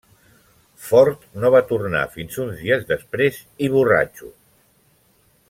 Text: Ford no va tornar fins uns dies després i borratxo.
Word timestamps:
Ford 0.85 1.27
no 1.43 1.51
va 1.55 1.61
tornar 1.73 2.01
fins 2.15 2.39
uns 2.45 2.57
dies 2.63 2.89
després 2.93 3.39
i 3.67 3.71
borratxo. 3.77 4.33